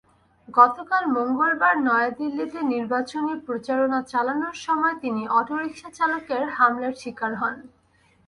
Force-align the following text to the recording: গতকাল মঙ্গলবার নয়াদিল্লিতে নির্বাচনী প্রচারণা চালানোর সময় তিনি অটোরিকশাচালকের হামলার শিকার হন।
গতকাল 0.49 1.03
মঙ্গলবার 1.07 1.75
নয়াদিল্লিতে 1.79 2.59
নির্বাচনী 2.73 3.33
প্রচারণা 3.47 3.99
চালানোর 4.03 4.55
সময় 4.65 4.95
তিনি 5.01 5.21
অটোরিকশাচালকের 5.39 6.43
হামলার 6.49 6.93
শিকার 6.93 7.33
হন। 7.35 7.55